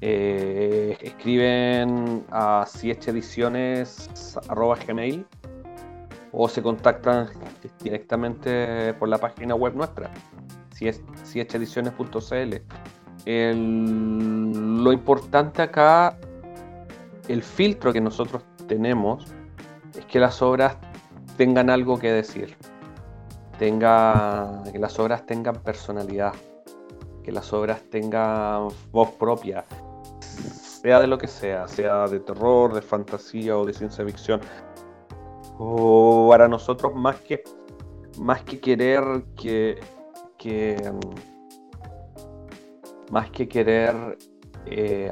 Eh, 0.00 0.96
escriben 1.00 2.24
a 2.30 2.64
gmail 4.86 5.26
o 6.30 6.48
se 6.48 6.62
contactan 6.62 7.30
directamente 7.82 8.94
por 8.94 9.08
la 9.08 9.18
página 9.18 9.56
web 9.56 9.74
nuestra, 9.74 10.08
siechediciones.cl 11.24 12.56
lo 13.26 14.92
importante 14.92 15.62
acá, 15.62 16.16
el 17.28 17.42
filtro 17.42 17.92
que 17.92 18.00
nosotros 18.00 18.42
tenemos, 18.66 19.26
es 19.96 20.04
que 20.06 20.18
las 20.18 20.40
obras 20.40 20.76
tengan 21.36 21.70
algo 21.70 21.98
que 21.98 22.12
decir, 22.12 22.56
tenga, 23.58 24.62
que 24.72 24.78
las 24.78 24.98
obras 24.98 25.26
tengan 25.26 25.56
personalidad, 25.56 26.32
que 27.22 27.32
las 27.32 27.52
obras 27.52 27.82
tengan 27.90 28.68
voz 28.92 29.10
propia, 29.12 29.64
sea 30.80 31.00
de 31.00 31.06
lo 31.06 31.18
que 31.18 31.26
sea, 31.26 31.66
sea 31.68 32.06
de 32.06 32.20
terror, 32.20 32.72
de 32.72 32.82
fantasía 32.82 33.58
o 33.58 33.66
de 33.66 33.74
ciencia 33.74 34.04
ficción. 34.04 34.40
O 35.58 36.28
para 36.30 36.46
nosotros 36.46 36.94
más 36.94 37.16
que 37.16 37.42
más 38.18 38.42
que 38.42 38.58
querer 38.58 39.02
que, 39.36 39.78
más 43.10 43.30
que 43.30 43.48
querer 43.48 44.18
eh, 44.66 45.10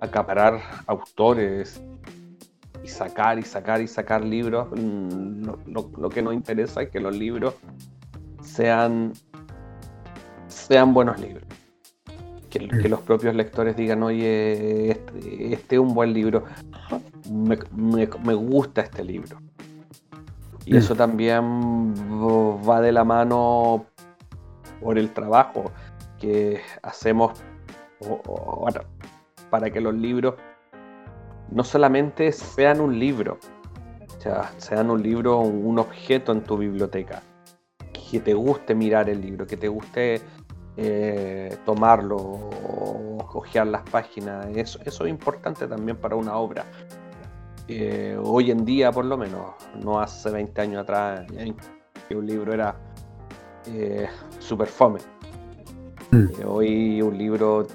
acaparar 0.00 0.60
autores 0.86 1.82
y 2.82 2.88
sacar 2.88 3.38
y 3.38 3.42
sacar 3.42 3.80
y 3.80 3.88
sacar 3.88 4.22
libros, 4.24 4.68
mm, 4.70 5.46
lo, 5.66 6.08
que 6.10 6.22
nos 6.22 6.34
interesa 6.34 6.82
es 6.82 6.90
que 6.90 7.00
los 7.00 7.16
libros 7.16 7.54
sean, 8.42 9.12
sean 10.48 10.92
buenos 10.92 11.18
libros. 11.18 11.44
Que, 12.50 12.60
mm. 12.60 12.88
los 12.88 13.00
propios 13.00 13.34
lectores 13.34 13.76
digan, 13.76 14.02
oye, 14.02 14.90
este, 14.90 15.54
este 15.54 15.76
es 15.76 15.80
un 15.80 15.94
buen 15.94 16.12
libro, 16.12 16.44
me 17.30 18.34
gusta 18.34 18.82
este 18.82 19.02
libro. 19.02 19.38
Y 20.66 20.76
eso 20.76 20.94
también 20.94 21.94
va 21.94 22.80
de 22.80 22.92
la 22.92 23.04
mano 23.04 23.86
por 24.84 24.98
el 24.98 25.12
trabajo 25.12 25.72
que 26.20 26.60
hacemos 26.82 27.42
para 29.50 29.70
que 29.70 29.80
los 29.80 29.94
libros 29.94 30.34
no 31.50 31.64
solamente 31.64 32.30
sean 32.32 32.80
un 32.80 32.98
libro, 32.98 33.38
o 34.16 34.20
sea, 34.20 34.52
sean 34.58 34.90
un 34.90 35.02
libro, 35.02 35.40
un 35.40 35.78
objeto 35.78 36.32
en 36.32 36.42
tu 36.42 36.58
biblioteca, 36.58 37.22
que 37.92 38.20
te 38.20 38.34
guste 38.34 38.74
mirar 38.74 39.08
el 39.08 39.22
libro, 39.22 39.46
que 39.46 39.56
te 39.56 39.68
guste 39.68 40.20
eh, 40.76 41.56
tomarlo 41.64 42.16
o 42.16 43.18
cojear 43.26 43.66
las 43.68 43.82
páginas. 43.88 44.46
Eso, 44.54 44.78
eso 44.84 45.04
es 45.04 45.10
importante 45.10 45.66
también 45.66 45.96
para 45.96 46.14
una 46.14 46.36
obra. 46.36 46.66
Eh, 47.68 48.18
hoy 48.22 48.50
en 48.50 48.64
día 48.66 48.92
por 48.92 49.06
lo 49.06 49.16
menos, 49.16 49.54
no 49.82 49.98
hace 49.98 50.30
20 50.30 50.60
años 50.60 50.82
atrás, 50.82 51.26
que 52.08 52.14
un 52.16 52.26
libro 52.26 52.52
era 52.52 52.76
eh, 53.66 54.06
super 54.38 54.68
fome. 54.68 55.00
Mm. 56.10 56.26
Eh, 56.40 56.44
hoy 56.46 57.02
un 57.02 57.16
libro 57.16 57.66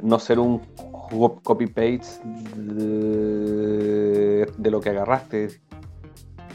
no 0.00 0.18
ser 0.18 0.38
un 0.38 0.60
copy-paste 1.42 2.20
de, 2.56 4.50
de 4.56 4.70
lo 4.70 4.80
que 4.80 4.90
agarraste 4.90 5.60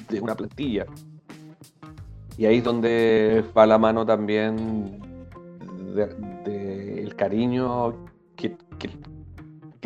de 0.10 0.22
una 0.22 0.36
plantilla. 0.36 0.86
Y 2.38 2.46
ahí 2.46 2.58
es 2.58 2.64
donde 2.64 3.44
va 3.56 3.66
la 3.66 3.78
mano 3.78 4.06
también 4.06 5.00
del 6.46 7.16
cariño 7.16 7.94
que, 8.36 8.56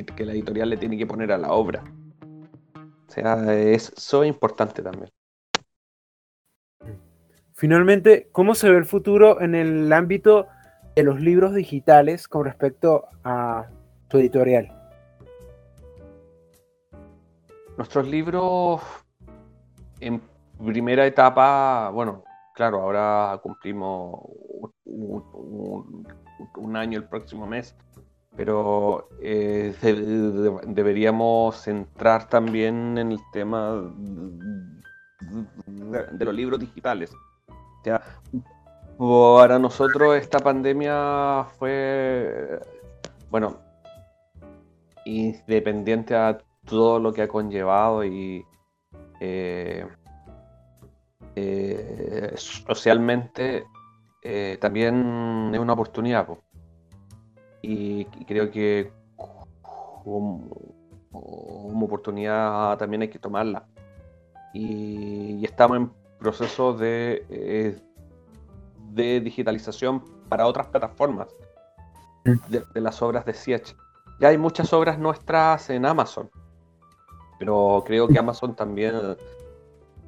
que, 0.05 0.25
la 0.25 0.33
editorial 0.33 0.69
le 0.69 0.77
tiene 0.77 0.97
que 0.97 1.05
poner 1.07 1.31
a 1.31 1.37
la 1.37 1.51
obra. 1.51 1.83
O 3.07 3.11
sea, 3.11 3.53
es, 3.53 3.93
eso 3.95 4.23
es 4.23 4.29
importante 4.29 4.81
también. 4.81 5.09
Finalmente, 7.53 8.27
¿cómo 8.31 8.53
se 8.53 8.69
ve 8.69 8.77
el 8.77 8.85
futuro 8.85 9.39
en 9.41 9.55
el 9.55 9.91
ámbito 9.93 10.47
de 10.95 11.03
los 11.03 11.21
libros 11.21 11.53
digitales 11.53 12.27
con 12.27 12.45
respecto 12.45 13.05
a 13.23 13.67
tu 14.09 14.17
editorial? 14.17 14.71
Nuestros 17.77 18.07
libros 18.07 18.81
en 19.99 20.21
primera 20.63 21.05
etapa, 21.05 21.89
bueno, 21.89 22.23
claro, 22.53 22.81
ahora 22.81 23.39
cumplimos 23.41 24.19
un, 24.85 26.05
año 26.75 26.99
el 26.99 27.05
próximo 27.05 27.45
mes, 27.45 27.75
pero 28.35 29.09
eh, 29.21 29.73
deberíamos 30.67 31.57
centrar 31.61 32.27
también 32.27 32.97
en 32.97 33.11
el 33.13 33.19
tema 33.31 33.81
de, 35.67 36.25
los 36.25 36.33
libros 36.33 36.59
digitales. 36.59 37.11
para 38.97 39.59
nosotros 39.59 40.15
esta 40.17 40.39
pandemia 40.39 41.45
fue, 41.57 42.59
bueno, 43.29 43.57
independiente 45.05 46.15
a 46.15 46.37
todo 46.65 46.99
lo 46.99 47.13
que 47.13 47.21
ha 47.21 47.27
conllevado 47.27 48.03
y 48.03 48.43
eh, 49.19 49.87
eh, 51.35 52.33
socialmente 52.35 53.65
eh, 54.21 54.57
también 54.59 55.51
es 55.53 55.59
una 55.59 55.73
oportunidad. 55.73 56.27
Y, 57.67 58.05
creo 58.25 58.51
que 58.51 58.91
como, 60.03 60.49
oportunidad 61.81 62.77
también 62.77 63.01
hay 63.01 63.09
que 63.09 63.19
tomarla. 63.19 63.65
Y, 64.53 65.43
estamos 65.43 65.77
en 65.77 65.91
proceso 66.19 66.73
de, 66.73 67.25
eh, 67.29 67.79
de 68.91 69.19
digitalización 69.19 70.03
para 70.29 70.45
otras 70.45 70.67
plataformas 70.67 71.27
mm. 72.25 72.51
de, 72.73 72.81
las 72.81 73.01
obras 73.01 73.25
de 73.25 73.33
Siech. 73.33 73.75
Ya 74.19 74.29
hay 74.29 74.37
muchas 74.37 74.71
obras 74.71 74.99
nuestras 74.99 75.69
en 75.69 75.85
Amazon, 75.85 76.29
pero 77.39 77.83
creo 77.85 78.07
que 78.07 78.17
Amazon 78.17 78.55
también 78.55 78.95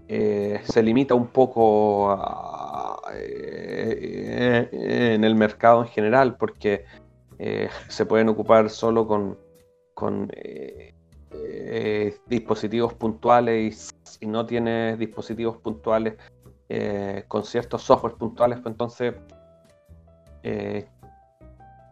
eh, 0.08 0.62
se 0.64 0.82
limita 0.82 1.14
un 1.14 1.28
poco 1.28 2.18
eh, 3.14 4.70
en 4.72 5.24
el 5.24 5.36
mercado 5.36 5.82
en 5.82 5.90
general, 5.90 6.38
porque 6.38 6.86
eh, 7.40 7.70
se 7.88 8.06
pueden 8.06 8.30
ocupar 8.30 8.70
solo 8.70 9.08
con, 9.08 9.38
con 9.94 10.32
dispositivos 12.28 12.94
puntuales 12.94 13.72
y 13.72 13.72
si 14.04 14.26
no 14.26 14.46
tienes 14.46 14.98
dispositivos 14.98 15.58
puntuales 15.58 16.16
con 17.28 17.44
ciertos 17.44 17.84
softwares 17.84 18.18
puntuales, 18.18 18.60
pues 18.60 18.74
entonces 18.74 19.16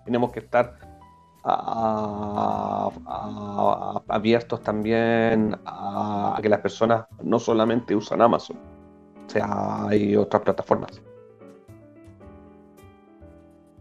tenemos 0.05 0.31
que 0.31 0.39
estar 0.39 0.77
abiertos 4.07 4.61
también 4.61 5.55
a, 5.65 6.39
que 6.41 6.49
las 6.49 6.59
personas 6.59 7.05
no 7.21 7.37
solamente 7.39 7.95
usan 7.95 8.21
Amazon, 8.21 8.57
o 9.25 9.29
sea, 9.29 9.85
hay 9.87 10.15
otras 10.15 10.41
plataformas. 10.41 11.01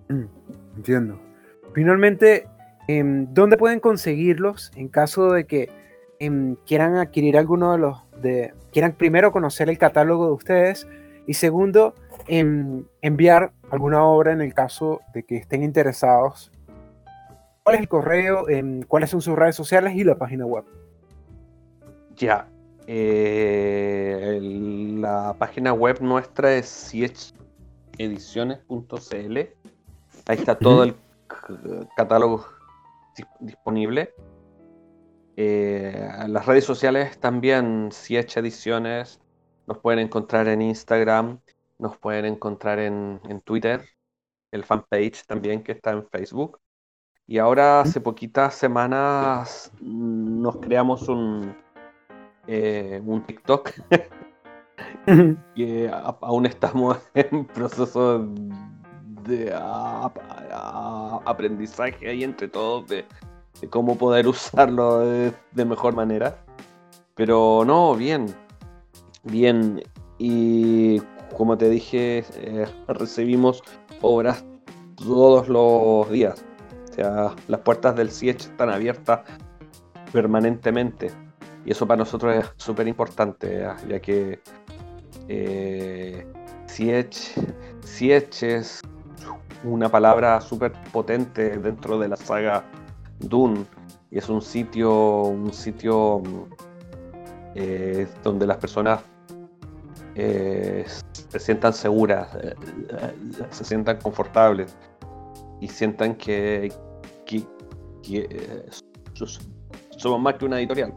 Mm, 0.08 0.24
entiendo. 0.76 1.18
Finalmente, 1.74 2.46
em, 2.88 3.26
¿dónde 3.32 3.56
pueden 3.56 3.80
conseguirlos 3.80 4.72
en 4.76 4.88
caso 4.88 5.32
de 5.32 5.46
que 5.46 5.68
em, 6.20 6.56
quieran 6.66 6.96
adquirir 6.96 7.36
alguno 7.36 7.72
de 7.72 7.78
los 7.78 7.98
de 8.22 8.54
quieran 8.72 8.92
primero 8.92 9.32
conocer 9.32 9.68
el 9.68 9.78
catálogo 9.78 10.26
de 10.26 10.32
ustedes 10.32 10.86
y 11.26 11.34
segundo 11.34 11.94
em, 12.28 12.84
enviar 13.02 13.52
alguna 13.70 14.04
obra 14.04 14.32
en 14.32 14.40
el 14.40 14.54
caso 14.54 15.00
de 15.12 15.24
que 15.24 15.36
estén 15.36 15.62
interesados 15.62 16.52
¿Cuál 17.64 17.76
es 17.76 17.80
el 17.80 17.88
correo? 17.88 18.46
¿Cuáles 18.88 19.08
son 19.08 19.22
sus 19.22 19.34
redes 19.34 19.56
sociales 19.56 19.94
y 19.96 20.04
la 20.04 20.18
página 20.18 20.44
web? 20.44 20.64
Ya. 22.14 22.46
Eh, 22.86 24.38
la 25.00 25.34
página 25.38 25.72
web 25.72 25.96
nuestra 26.02 26.54
es 26.54 26.66
siechediciones.cl. 27.96 29.38
Ahí 30.26 30.36
está 30.36 30.58
todo 30.58 30.84
el 30.84 30.94
catálogo 31.96 32.46
disponible. 33.40 34.14
Eh, 35.36 36.08
las 36.28 36.46
redes 36.46 36.64
sociales 36.64 37.18
también, 37.18 37.90
Siech 37.92 38.36
Ediciones, 38.36 39.20
nos 39.66 39.78
pueden 39.78 40.00
encontrar 40.00 40.48
en 40.48 40.62
Instagram, 40.62 41.40
nos 41.78 41.98
pueden 41.98 42.24
encontrar 42.24 42.78
en, 42.78 43.20
en 43.28 43.40
Twitter, 43.40 43.84
el 44.52 44.64
fanpage 44.64 45.26
también 45.26 45.62
que 45.62 45.72
está 45.72 45.90
en 45.90 46.06
Facebook. 46.08 46.60
Y 47.26 47.38
ahora 47.38 47.80
hace 47.80 48.00
poquitas 48.00 48.54
semanas 48.54 49.72
nos 49.80 50.58
creamos 50.58 51.08
un, 51.08 51.56
eh, 52.46 53.00
un 53.04 53.24
TikTok. 53.24 53.70
que 55.54 55.90
aún 56.20 56.46
estamos 56.46 56.98
en 57.14 57.46
proceso 57.46 58.26
de 59.24 59.52
aprendizaje 61.24 62.08
ahí 62.08 62.24
entre 62.24 62.48
todos 62.48 62.86
de, 62.88 63.04
cómo 63.70 63.96
poder 63.96 64.26
usarlo 64.28 65.00
de, 65.00 65.64
mejor 65.64 65.94
manera. 65.94 66.44
Pero 67.14 67.64
no, 67.66 67.94
bien. 67.94 68.26
Bien. 69.24 69.82
Y 70.18 71.00
como 71.36 71.56
te 71.58 71.68
dije, 71.68 72.24
eh, 72.34 72.66
recibimos 72.88 73.62
obras 74.00 74.44
todos 74.96 75.48
los 75.48 76.10
días 76.10 76.44
sea, 76.94 77.34
las 77.48 77.60
puertas 77.60 77.96
del 77.96 78.10
CIECH 78.10 78.46
están 78.46 78.70
abiertas 78.70 79.20
permanentemente. 80.12 81.10
Y 81.64 81.72
eso 81.72 81.86
para 81.86 81.98
nosotros 81.98 82.36
es 82.36 82.52
súper 82.56 82.86
importante, 82.88 83.66
ya 83.88 84.00
que 84.00 84.38
eh, 85.28 86.26
Siege, 86.66 88.56
es 88.56 88.80
una 89.64 89.88
palabra 89.88 90.40
súper 90.40 90.72
potente 90.92 91.58
dentro 91.58 91.98
de 91.98 92.08
la 92.08 92.16
saga 92.16 92.64
Dune 93.18 93.64
y 94.10 94.18
es 94.18 94.28
un 94.28 94.42
sitio, 94.42 95.22
un 95.22 95.52
sitio 95.52 96.22
eh, 97.54 98.06
donde 98.22 98.46
las 98.46 98.58
personas 98.58 99.00
eh, 100.14 100.84
se 101.28 101.38
sientan 101.40 101.72
seguras, 101.72 102.28
eh, 102.40 102.54
se 103.50 103.64
sientan 103.64 103.98
confortables 103.98 104.76
y 105.60 105.68
sientan 105.68 106.14
que, 106.14 106.72
somos 109.96 110.20
más 110.20 110.34
que 110.34 110.44
una 110.44 110.58
editorial. 110.58 110.92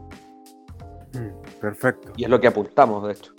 Mm, 1.14 1.60
perfecto. 1.60 2.12
Y 2.16 2.24
es 2.24 2.30
lo 2.30 2.40
que 2.40 2.46
apuntamos, 2.46 3.04
de 3.06 3.12
hecho. 3.14 3.32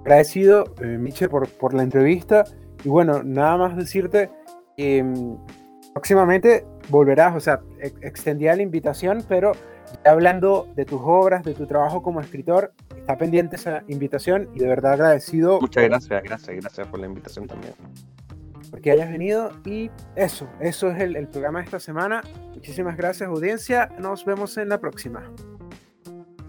Agradecido, 0.00 0.64
Michel, 0.80 1.28
por, 1.28 1.48
por 1.48 1.74
la 1.74 1.82
entrevista. 1.82 2.44
Y 2.84 2.88
bueno, 2.88 3.22
nada 3.22 3.56
más 3.56 3.76
decirte 3.76 4.30
que 4.76 5.02
mm, 5.02 5.36
próximamente 5.94 6.66
volverás, 6.88 7.34
o 7.34 7.40
sea, 7.40 7.60
extendía 7.80 8.54
la 8.54 8.62
invitación, 8.62 9.24
pero 9.28 9.52
ya 10.04 10.10
hablando 10.10 10.68
de 10.74 10.84
tus 10.84 11.00
obras, 11.02 11.44
de 11.44 11.54
tu 11.54 11.66
trabajo 11.66 12.02
como 12.02 12.20
escritor, 12.20 12.72
está 12.96 13.16
pendiente 13.16 13.56
esa 13.56 13.82
invitación 13.88 14.48
y 14.54 14.60
de 14.60 14.66
verdad 14.66 14.94
agradecido. 14.94 15.60
Muchas 15.60 15.84
gracias, 15.84 16.22
gracias, 16.22 16.56
gracias 16.56 16.86
por 16.88 17.00
la 17.00 17.06
invitación 17.06 17.46
también. 17.46 17.74
Porque 18.70 18.90
hayas 18.90 19.10
venido 19.10 19.52
y 19.64 19.90
eso, 20.16 20.48
eso 20.60 20.90
es 20.90 21.00
el, 21.00 21.16
el 21.16 21.28
programa 21.28 21.60
de 21.60 21.66
esta 21.66 21.80
semana. 21.80 22.22
Muchísimas 22.54 22.96
gracias 22.96 23.28
audiencia, 23.28 23.88
nos 23.98 24.24
vemos 24.24 24.56
en 24.58 24.68
la 24.68 24.78
próxima. 24.78 25.22